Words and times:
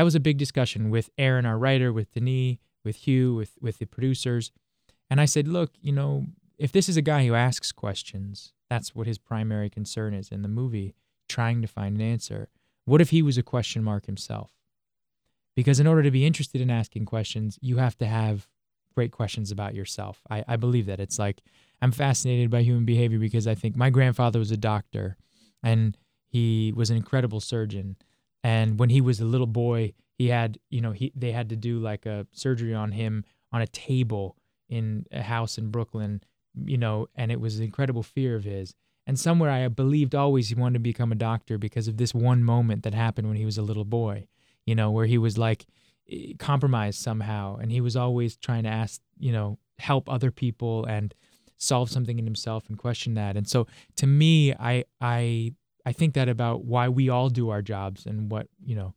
that 0.00 0.04
was 0.04 0.14
a 0.14 0.20
big 0.20 0.38
discussion 0.38 0.88
with 0.88 1.10
Aaron, 1.18 1.44
our 1.44 1.58
writer, 1.58 1.92
with 1.92 2.10
Denis, 2.12 2.56
with 2.86 2.96
Hugh, 2.96 3.34
with 3.34 3.58
with 3.60 3.76
the 3.76 3.84
producers, 3.84 4.50
and 5.10 5.20
I 5.20 5.26
said, 5.26 5.46
look, 5.46 5.72
you 5.82 5.92
know, 5.92 6.24
if 6.56 6.72
this 6.72 6.88
is 6.88 6.96
a 6.96 7.02
guy 7.02 7.26
who 7.26 7.34
asks 7.34 7.70
questions, 7.70 8.54
that's 8.70 8.94
what 8.94 9.06
his 9.06 9.18
primary 9.18 9.68
concern 9.68 10.14
is 10.14 10.30
in 10.30 10.40
the 10.40 10.48
movie, 10.48 10.94
trying 11.28 11.60
to 11.60 11.68
find 11.68 11.96
an 11.96 12.00
answer. 12.00 12.48
What 12.86 13.02
if 13.02 13.10
he 13.10 13.20
was 13.20 13.36
a 13.36 13.42
question 13.42 13.84
mark 13.84 14.06
himself? 14.06 14.52
Because 15.54 15.80
in 15.80 15.86
order 15.86 16.02
to 16.02 16.10
be 16.10 16.24
interested 16.24 16.62
in 16.62 16.70
asking 16.70 17.04
questions, 17.04 17.58
you 17.60 17.76
have 17.76 17.98
to 17.98 18.06
have 18.06 18.48
great 18.94 19.12
questions 19.12 19.50
about 19.50 19.74
yourself. 19.74 20.22
I, 20.30 20.44
I 20.48 20.56
believe 20.56 20.86
that. 20.86 20.98
It's 20.98 21.18
like 21.18 21.42
I'm 21.82 21.92
fascinated 21.92 22.48
by 22.48 22.62
human 22.62 22.86
behavior 22.86 23.18
because 23.18 23.46
I 23.46 23.54
think 23.54 23.76
my 23.76 23.90
grandfather 23.90 24.38
was 24.38 24.50
a 24.50 24.56
doctor 24.56 25.18
and 25.62 25.98
he 26.26 26.72
was 26.74 26.88
an 26.88 26.96
incredible 26.96 27.40
surgeon. 27.40 27.96
And 28.42 28.78
when 28.78 28.90
he 28.90 29.00
was 29.00 29.20
a 29.20 29.24
little 29.24 29.46
boy, 29.46 29.92
he 30.16 30.28
had, 30.28 30.58
you 30.70 30.80
know, 30.80 30.92
he 30.92 31.12
they 31.14 31.32
had 31.32 31.48
to 31.50 31.56
do 31.56 31.78
like 31.78 32.06
a 32.06 32.26
surgery 32.32 32.74
on 32.74 32.92
him 32.92 33.24
on 33.52 33.62
a 33.62 33.66
table 33.66 34.36
in 34.68 35.06
a 35.10 35.22
house 35.22 35.58
in 35.58 35.70
Brooklyn, 35.70 36.22
you 36.64 36.78
know, 36.78 37.08
and 37.14 37.32
it 37.32 37.40
was 37.40 37.58
an 37.58 37.64
incredible 37.64 38.02
fear 38.02 38.36
of 38.36 38.44
his. 38.44 38.74
And 39.06 39.18
somewhere 39.18 39.50
I 39.50 39.66
believed 39.68 40.14
always 40.14 40.48
he 40.48 40.54
wanted 40.54 40.74
to 40.74 40.80
become 40.80 41.10
a 41.10 41.16
doctor 41.16 41.58
because 41.58 41.88
of 41.88 41.96
this 41.96 42.14
one 42.14 42.44
moment 42.44 42.84
that 42.84 42.94
happened 42.94 43.28
when 43.28 43.36
he 43.36 43.44
was 43.44 43.58
a 43.58 43.62
little 43.62 43.84
boy, 43.84 44.28
you 44.66 44.74
know, 44.74 44.90
where 44.90 45.06
he 45.06 45.18
was 45.18 45.36
like 45.36 45.66
compromised 46.38 47.00
somehow 47.00 47.56
and 47.56 47.72
he 47.72 47.80
was 47.80 47.96
always 47.96 48.36
trying 48.36 48.62
to 48.64 48.68
ask, 48.68 49.00
you 49.18 49.32
know, 49.32 49.58
help 49.78 50.08
other 50.08 50.30
people 50.30 50.84
and 50.84 51.14
solve 51.56 51.90
something 51.90 52.18
in 52.18 52.24
himself 52.24 52.68
and 52.68 52.78
question 52.78 53.14
that. 53.14 53.36
And 53.36 53.48
so 53.48 53.66
to 53.96 54.06
me, 54.06 54.52
I 54.54 54.84
I 55.00 55.54
I 55.86 55.92
think 55.92 56.14
that 56.14 56.28
about 56.28 56.64
why 56.64 56.88
we 56.88 57.08
all 57.08 57.28
do 57.30 57.50
our 57.50 57.62
jobs 57.62 58.06
and 58.06 58.30
what, 58.30 58.48
you 58.64 58.74
know, 58.76 58.94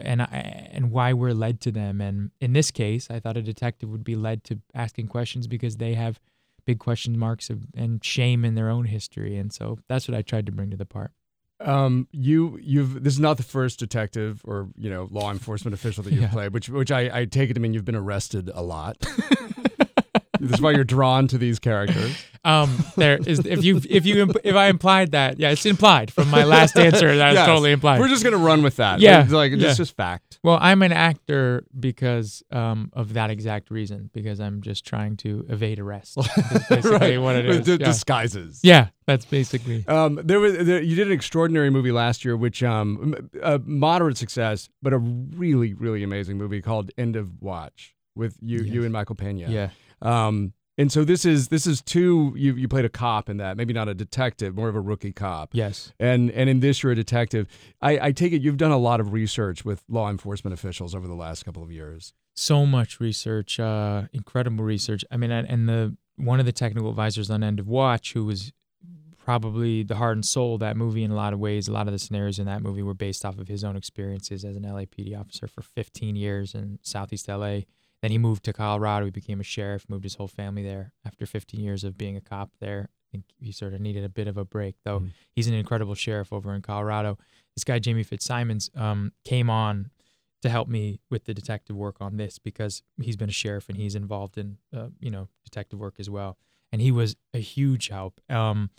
and 0.00 0.22
I, 0.22 0.68
and 0.72 0.90
why 0.90 1.12
we're 1.12 1.34
led 1.34 1.60
to 1.62 1.70
them. 1.70 2.00
And 2.00 2.30
in 2.40 2.52
this 2.54 2.70
case, 2.70 3.10
I 3.10 3.20
thought 3.20 3.36
a 3.36 3.42
detective 3.42 3.90
would 3.90 4.04
be 4.04 4.16
led 4.16 4.42
to 4.44 4.60
asking 4.74 5.08
questions 5.08 5.46
because 5.46 5.76
they 5.76 5.94
have 5.94 6.18
big 6.64 6.78
question 6.78 7.18
marks 7.18 7.50
of, 7.50 7.66
and 7.76 8.02
shame 8.04 8.44
in 8.44 8.54
their 8.54 8.70
own 8.70 8.86
history. 8.86 9.36
And 9.36 9.52
so 9.52 9.78
that's 9.88 10.08
what 10.08 10.16
I 10.16 10.22
tried 10.22 10.46
to 10.46 10.52
bring 10.52 10.70
to 10.70 10.76
the 10.76 10.86
part. 10.86 11.12
Um, 11.60 12.06
you 12.12 12.58
you've 12.62 13.02
this 13.02 13.14
is 13.14 13.20
not 13.20 13.38
the 13.38 13.42
first 13.42 13.78
detective 13.78 14.42
or 14.44 14.68
you 14.76 14.90
know 14.90 15.08
law 15.10 15.30
enforcement 15.30 15.72
official 15.72 16.02
that 16.04 16.12
you've 16.12 16.22
Yeah. 16.24 16.28
played, 16.30 16.52
which 16.52 16.68
which 16.68 16.90
I, 16.92 17.20
I 17.20 17.24
take 17.24 17.48
it 17.48 17.54
to 17.54 17.60
mean 17.60 17.72
you've 17.72 17.84
been 17.86 17.94
arrested 17.96 18.50
a 18.52 18.62
lot. 18.62 18.98
That's 20.40 20.60
why 20.60 20.72
you're 20.72 20.84
drawn 20.84 21.28
to 21.28 21.38
these 21.38 21.58
characters. 21.58 22.14
Um, 22.46 22.78
there 22.96 23.18
is 23.26 23.40
if 23.40 23.64
you 23.64 23.80
if 23.90 24.06
you 24.06 24.30
if 24.44 24.54
I 24.54 24.68
implied 24.68 25.10
that, 25.10 25.40
yeah, 25.40 25.50
it's 25.50 25.66
implied 25.66 26.12
from 26.12 26.30
my 26.30 26.44
last 26.44 26.78
answer. 26.86 27.16
That's 27.16 27.34
Yes. 27.34 27.46
totally 27.46 27.72
implied. 27.72 27.98
We're 27.98 28.08
just 28.08 28.22
gonna 28.22 28.36
run 28.38 28.62
with 28.62 28.76
that. 28.76 29.00
Yeah, 29.00 29.24
it's 29.24 29.32
like 29.32 29.50
yeah. 29.52 29.68
it's 29.68 29.76
just 29.76 29.96
fact. 29.96 30.38
Well, 30.44 30.56
I'm 30.60 30.82
an 30.82 30.92
actor 30.92 31.64
because 31.78 32.44
um, 32.52 32.90
of 32.92 33.14
that 33.14 33.30
exact 33.30 33.70
reason. 33.70 34.10
Because 34.12 34.38
I'm 34.40 34.62
just 34.62 34.86
trying 34.86 35.16
to 35.18 35.44
evade 35.48 35.80
arrest. 35.80 36.14
That's 36.14 36.68
basically 36.68 36.90
right. 36.92 37.20
what 37.20 37.34
it 37.36 37.46
With 37.46 37.60
is. 37.60 37.66
the 37.66 37.72
yeah. 37.72 37.86
disguises. 37.86 38.60
yeah, 38.62 38.88
that's 39.06 39.24
basically. 39.24 39.84
Um, 39.88 40.20
there 40.22 40.38
was 40.38 40.56
there, 40.64 40.80
you 40.80 40.94
did 40.94 41.08
an 41.08 41.12
extraordinary 41.12 41.70
movie 41.70 41.92
last 41.92 42.24
year, 42.24 42.36
which 42.36 42.62
um, 42.62 43.28
a 43.42 43.58
moderate 43.58 44.18
success, 44.18 44.68
but 44.82 44.92
a 44.92 44.98
really 44.98 45.74
really 45.74 46.04
amazing 46.04 46.38
movie 46.38 46.62
called 46.62 46.92
End 46.96 47.16
of 47.16 47.42
Watch 47.42 47.94
with 48.14 48.36
you 48.40 48.58
Yes. 48.60 48.66
you 48.72 48.84
and 48.84 48.92
Michael 48.92 49.16
Pena. 49.16 49.48
Yeah. 49.48 49.70
Um, 50.00 50.52
and 50.78 50.92
so 50.92 51.04
this 51.04 51.24
is 51.24 51.48
this 51.48 51.66
is 51.66 51.80
two. 51.80 52.34
You 52.36 52.54
you 52.54 52.68
played 52.68 52.84
a 52.84 52.88
cop 52.90 53.28
in 53.28 53.38
that, 53.38 53.56
maybe 53.56 53.72
not 53.72 53.88
a 53.88 53.94
detective, 53.94 54.54
more 54.54 54.68
of 54.68 54.76
a 54.76 54.80
rookie 54.80 55.12
cop. 55.12 55.50
Yes. 55.52 55.92
And 55.98 56.30
and 56.32 56.50
in 56.50 56.60
this 56.60 56.82
you're 56.82 56.92
a 56.92 56.96
detective. 56.96 57.48
I, 57.80 57.98
I 58.08 58.12
take 58.12 58.32
it 58.32 58.42
you've 58.42 58.56
done 58.58 58.72
a 58.72 58.78
lot 58.78 59.00
of 59.00 59.12
research 59.12 59.64
with 59.64 59.84
law 59.88 60.10
enforcement 60.10 60.54
officials 60.54 60.94
over 60.94 61.06
the 61.06 61.14
last 61.14 61.44
couple 61.44 61.62
of 61.62 61.72
years. 61.72 62.12
so 62.34 62.66
much 62.66 63.00
research, 63.00 63.58
uh, 63.58 64.02
incredible 64.12 64.64
research. 64.64 65.04
I 65.10 65.16
mean, 65.16 65.30
and 65.30 65.68
the 65.68 65.96
one 66.16 66.40
of 66.40 66.46
the 66.46 66.52
technical 66.52 66.90
advisors 66.90 67.30
on 67.30 67.42
End 67.42 67.58
of 67.60 67.68
Watch, 67.68 68.12
who 68.12 68.24
was 68.24 68.52
probably 69.18 69.82
the 69.82 69.96
heart 69.96 70.16
and 70.16 70.24
soul 70.24 70.54
of 70.54 70.60
that 70.60 70.76
movie 70.76 71.02
in 71.02 71.10
a 71.10 71.16
lot 71.16 71.32
of 71.32 71.40
ways. 71.40 71.66
A 71.66 71.72
lot 71.72 71.88
of 71.88 71.92
the 71.92 71.98
scenarios 71.98 72.38
in 72.38 72.46
that 72.46 72.62
movie 72.62 72.82
were 72.82 72.94
based 72.94 73.24
off 73.24 73.38
of 73.38 73.48
his 73.48 73.64
own 73.64 73.76
experiences 73.76 74.44
as 74.44 74.56
an 74.56 74.62
LAPD 74.62 75.18
officer 75.18 75.48
for 75.48 75.62
15 75.62 76.14
years 76.14 76.54
in 76.54 76.78
Southeast 76.82 77.26
LA. 77.28 77.60
Then 78.06 78.12
he 78.12 78.18
moved 78.18 78.44
to 78.44 78.52
Colorado. 78.52 79.06
He 79.06 79.10
became 79.10 79.40
a 79.40 79.42
sheriff, 79.42 79.84
moved 79.88 80.04
his 80.04 80.14
whole 80.14 80.28
family 80.28 80.62
there 80.62 80.92
after 81.04 81.26
15 81.26 81.58
years 81.58 81.82
of 81.82 81.98
being 81.98 82.16
a 82.16 82.20
cop 82.20 82.52
there. 82.60 82.88
I 82.88 83.06
think 83.10 83.24
he 83.36 83.50
sort 83.50 83.74
of 83.74 83.80
needed 83.80 84.04
a 84.04 84.08
bit 84.08 84.28
of 84.28 84.36
a 84.36 84.44
break, 84.44 84.76
though. 84.84 85.00
Mhm. 85.00 85.10
He's 85.34 85.48
an 85.48 85.54
incredible 85.54 85.96
sheriff 85.96 86.32
over 86.32 86.54
in 86.54 86.62
Colorado. 86.62 87.18
This 87.56 87.64
guy, 87.64 87.80
Jaime 87.84 88.04
FitzSimons, 88.04 88.70
um, 88.78 89.12
came 89.24 89.50
on 89.50 89.90
to 90.42 90.48
help 90.48 90.68
me 90.68 91.00
with 91.10 91.24
the 91.24 91.34
detective 91.34 91.74
work 91.74 91.96
on 92.00 92.16
this 92.16 92.38
because 92.38 92.84
he's 93.02 93.16
been 93.16 93.28
a 93.28 93.32
sheriff 93.32 93.68
and 93.68 93.76
he's 93.76 93.96
involved 93.96 94.38
in 94.38 94.58
uh, 94.72 94.90
you 95.00 95.10
know 95.10 95.26
detective 95.42 95.80
work 95.80 95.96
as 95.98 96.08
well 96.08 96.38
and 96.70 96.80
he 96.80 96.92
was 96.92 97.16
a 97.34 97.38
huge 97.38 97.88
help 97.88 98.20
um, 98.30 98.70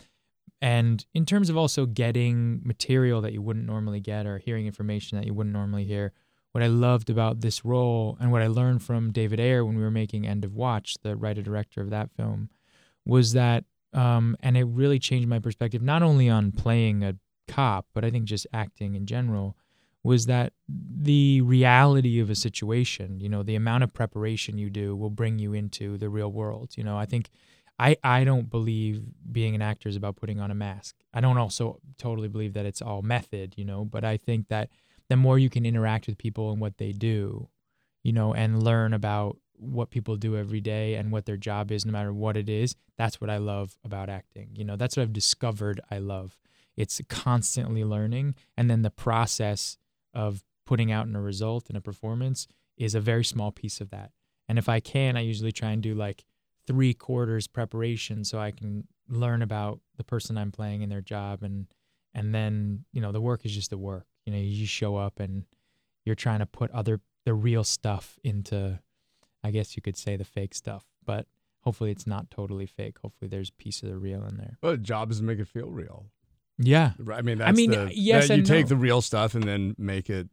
and 0.62 1.04
in 1.12 1.26
terms 1.26 1.50
of 1.50 1.56
also 1.58 1.84
getting 1.84 2.62
material 2.64 3.20
that 3.20 3.34
you 3.34 3.42
wouldn't 3.42 3.66
normally 3.66 4.00
get 4.00 4.24
or 4.24 4.38
hearing 4.38 4.66
information 4.66 5.18
that 5.18 5.26
you 5.26 5.34
wouldn't 5.34 5.52
normally 5.52 5.84
hear 5.84 6.14
what 6.52 6.62
i 6.62 6.66
loved 6.66 7.10
about 7.10 7.40
this 7.40 7.64
role 7.64 8.16
and 8.20 8.32
what 8.32 8.42
i 8.42 8.46
learned 8.46 8.82
from 8.82 9.12
david 9.12 9.40
ayer 9.40 9.64
when 9.64 9.76
we 9.76 9.82
were 9.82 9.90
making 9.90 10.26
end 10.26 10.44
of 10.44 10.54
watch 10.54 10.96
the 11.02 11.16
writer 11.16 11.42
director 11.42 11.80
of 11.80 11.90
that 11.90 12.10
film 12.10 12.48
was 13.04 13.32
that 13.32 13.64
um, 13.94 14.36
and 14.40 14.58
it 14.58 14.64
really 14.64 14.98
changed 14.98 15.28
my 15.28 15.38
perspective 15.38 15.80
not 15.80 16.02
only 16.02 16.28
on 16.28 16.52
playing 16.52 17.02
a 17.02 17.14
cop 17.46 17.86
but 17.94 18.04
i 18.04 18.10
think 18.10 18.24
just 18.24 18.46
acting 18.52 18.94
in 18.94 19.06
general 19.06 19.56
was 20.02 20.26
that 20.26 20.52
the 20.68 21.40
reality 21.42 22.20
of 22.20 22.30
a 22.30 22.34
situation, 22.34 23.20
you 23.20 23.28
know, 23.28 23.42
the 23.42 23.56
amount 23.56 23.84
of 23.84 23.92
preparation 23.92 24.56
you 24.56 24.70
do 24.70 24.94
will 24.94 25.10
bring 25.10 25.38
you 25.38 25.52
into 25.52 25.98
the 25.98 26.08
real 26.08 26.30
world. 26.30 26.76
You 26.76 26.84
know, 26.84 26.96
I 26.96 27.04
think 27.04 27.28
I 27.78 27.96
I 28.02 28.24
don't 28.24 28.50
believe 28.50 29.02
being 29.30 29.54
an 29.54 29.62
actor 29.62 29.88
is 29.88 29.96
about 29.96 30.16
putting 30.16 30.40
on 30.40 30.50
a 30.50 30.54
mask. 30.54 30.96
I 31.12 31.20
don't 31.20 31.38
also 31.38 31.80
totally 31.98 32.28
believe 32.28 32.54
that 32.54 32.66
it's 32.66 32.80
all 32.80 33.02
method, 33.02 33.54
you 33.56 33.64
know, 33.64 33.84
but 33.84 34.04
I 34.04 34.16
think 34.16 34.48
that 34.48 34.70
the 35.08 35.16
more 35.16 35.38
you 35.38 35.50
can 35.50 35.64
interact 35.64 36.06
with 36.06 36.18
people 36.18 36.50
and 36.50 36.60
what 36.60 36.78
they 36.78 36.92
do, 36.92 37.48
you 38.02 38.12
know, 38.12 38.34
and 38.34 38.62
learn 38.62 38.92
about 38.92 39.38
what 39.54 39.90
people 39.90 40.16
do 40.16 40.36
every 40.36 40.60
day 40.60 40.94
and 40.94 41.10
what 41.10 41.26
their 41.26 41.36
job 41.36 41.72
is 41.72 41.84
no 41.84 41.92
matter 41.92 42.12
what 42.12 42.36
it 42.36 42.48
is, 42.48 42.76
that's 42.96 43.20
what 43.20 43.30
I 43.30 43.38
love 43.38 43.76
about 43.84 44.08
acting. 44.08 44.50
You 44.54 44.64
know, 44.64 44.76
that's 44.76 44.96
what 44.96 45.02
I've 45.02 45.12
discovered 45.12 45.80
I 45.90 45.98
love. 45.98 46.38
It's 46.76 47.00
constantly 47.08 47.84
learning 47.84 48.34
and 48.56 48.70
then 48.70 48.82
the 48.82 48.90
process 48.90 49.78
of 50.14 50.44
putting 50.64 50.92
out 50.92 51.06
in 51.06 51.16
a 51.16 51.20
result 51.20 51.68
and 51.68 51.76
a 51.76 51.80
performance 51.80 52.46
is 52.76 52.94
a 52.94 53.00
very 53.00 53.24
small 53.24 53.50
piece 53.50 53.80
of 53.80 53.90
that. 53.90 54.12
And 54.48 54.58
if 54.58 54.68
I 54.68 54.80
can, 54.80 55.16
I 55.16 55.20
usually 55.20 55.52
try 55.52 55.70
and 55.70 55.82
do 55.82 55.94
like 55.94 56.24
three 56.66 56.94
quarters 56.94 57.46
preparation 57.46 58.24
so 58.24 58.38
I 58.38 58.50
can 58.50 58.86
learn 59.08 59.42
about 59.42 59.80
the 59.96 60.04
person 60.04 60.38
I'm 60.38 60.52
playing 60.52 60.82
and 60.82 60.92
their 60.92 61.00
job 61.00 61.42
and 61.42 61.66
and 62.14 62.34
then, 62.34 62.84
you 62.92 63.00
know, 63.00 63.12
the 63.12 63.20
work 63.20 63.44
is 63.44 63.54
just 63.54 63.70
the 63.70 63.78
work. 63.78 64.06
You 64.28 64.34
know, 64.34 64.40
you 64.40 64.58
just 64.58 64.72
show 64.74 64.96
up 64.96 65.20
and 65.20 65.44
you're 66.04 66.14
trying 66.14 66.40
to 66.40 66.46
put 66.46 66.70
other 66.72 67.00
the 67.24 67.32
real 67.32 67.64
stuff 67.64 68.18
into 68.22 68.78
I 69.42 69.50
guess 69.50 69.74
you 69.74 69.80
could 69.80 69.96
say 69.96 70.16
the 70.16 70.24
fake 70.24 70.54
stuff. 70.54 70.84
But 71.06 71.26
hopefully 71.60 71.90
it's 71.90 72.06
not 72.06 72.30
totally 72.30 72.66
fake. 72.66 72.98
Hopefully 73.00 73.30
there's 73.30 73.48
a 73.48 73.54
piece 73.54 73.82
of 73.82 73.88
the 73.88 73.96
real 73.96 74.22
in 74.26 74.36
there. 74.36 74.58
Well, 74.62 74.72
the 74.72 74.78
job 74.78 75.10
is 75.10 75.20
to 75.20 75.24
make 75.24 75.38
it 75.38 75.48
feel 75.48 75.70
real. 75.70 76.10
Yeah. 76.58 76.92
Right. 76.98 77.20
I 77.20 77.22
mean, 77.22 77.38
that's 77.38 77.56
mean, 77.56 77.70
the, 77.70 77.90
yes 77.90 78.28
you 78.28 78.42
take 78.42 78.66
no. 78.66 78.68
the 78.68 78.76
real 78.76 79.00
stuff 79.00 79.34
and 79.34 79.44
then 79.44 79.74
make 79.78 80.10
it. 80.10 80.28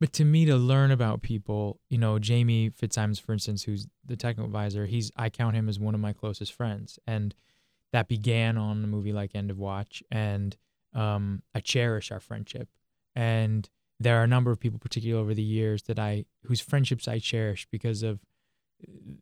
But 0.00 0.12
to 0.14 0.24
me, 0.24 0.44
to 0.46 0.56
learn 0.56 0.90
about 0.90 1.22
people, 1.22 1.78
you 1.88 1.98
know, 1.98 2.18
Jaime 2.20 2.70
FitzSimons, 2.70 3.20
for 3.20 3.32
instance, 3.32 3.62
who's 3.62 3.86
the 4.04 4.16
technical 4.16 4.46
advisor, 4.46 4.86
he's 4.86 5.12
I 5.16 5.30
count 5.30 5.54
him 5.54 5.68
as 5.68 5.78
one 5.78 5.94
of 5.94 6.00
my 6.00 6.12
closest 6.12 6.52
friends, 6.52 6.98
and 7.06 7.32
that 7.92 8.08
began 8.08 8.58
on 8.58 8.82
a 8.82 8.86
movie 8.88 9.12
like 9.12 9.36
End 9.36 9.52
of 9.52 9.58
Watch, 9.58 10.02
and 10.10 10.56
um, 10.94 11.42
I 11.54 11.60
cherish 11.60 12.10
our 12.10 12.20
friendship. 12.20 12.68
And 13.18 13.68
there 13.98 14.20
are 14.20 14.22
a 14.22 14.28
number 14.28 14.52
of 14.52 14.60
people, 14.60 14.78
particularly 14.78 15.20
over 15.20 15.34
the 15.34 15.42
years, 15.42 15.82
that 15.82 15.98
I 15.98 16.24
whose 16.44 16.60
friendships 16.60 17.08
I 17.08 17.18
cherish 17.18 17.66
because 17.72 18.04
of 18.04 18.20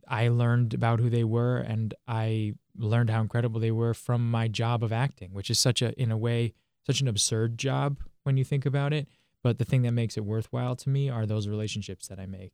I 0.07 0.29
learned 0.29 0.75
about 0.75 1.01
who 1.01 1.09
they 1.09 1.25
were, 1.25 1.57
and 1.57 1.95
I 2.07 2.57
learned 2.77 3.09
how 3.09 3.23
incredible 3.23 3.59
they 3.59 3.71
were 3.71 3.95
from 3.95 4.31
my 4.31 4.49
job 4.49 4.85
of 4.85 4.93
acting, 4.93 5.33
which 5.33 5.49
is 5.49 5.59
such 5.59 5.81
a, 5.81 5.99
in 5.99 6.11
a 6.11 6.19
way, 6.19 6.53
such 6.87 7.01
an 7.01 7.09
absurd 7.09 7.57
job 7.57 7.97
when 8.23 8.37
you 8.37 8.45
think 8.45 8.67
about 8.67 8.93
it. 8.93 9.09
But 9.43 9.57
the 9.57 9.65
thing 9.65 9.81
that 9.83 9.93
makes 9.93 10.19
it 10.19 10.27
worthwhile 10.27 10.77
to 10.77 10.91
me 10.91 11.09
are 11.09 11.25
those 11.25 11.49
relationships 11.49 12.07
that 12.09 12.21
I 12.21 12.27
make. 12.27 12.45